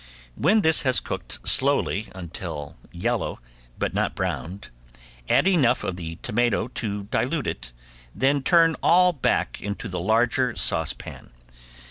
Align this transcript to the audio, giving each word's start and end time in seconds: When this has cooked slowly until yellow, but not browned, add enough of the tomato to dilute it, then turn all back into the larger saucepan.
When 0.33 0.61
this 0.61 0.81
has 0.81 0.99
cooked 0.99 1.47
slowly 1.47 2.07
until 2.15 2.75
yellow, 2.91 3.39
but 3.77 3.93
not 3.93 4.15
browned, 4.15 4.71
add 5.29 5.47
enough 5.47 5.83
of 5.83 5.95
the 5.95 6.15
tomato 6.23 6.69
to 6.69 7.03
dilute 7.03 7.45
it, 7.45 7.71
then 8.15 8.41
turn 8.41 8.75
all 8.81 9.13
back 9.13 9.61
into 9.61 9.87
the 9.87 9.99
larger 9.99 10.55
saucepan. 10.55 11.29